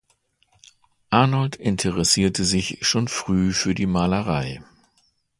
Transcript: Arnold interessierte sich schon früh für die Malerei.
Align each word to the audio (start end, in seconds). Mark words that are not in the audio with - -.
Arnold 1.11 1.57
interessierte 1.57 2.43
sich 2.43 2.79
schon 2.83 3.07
früh 3.07 3.53
für 3.53 3.75
die 3.75 3.85
Malerei. 3.85 4.63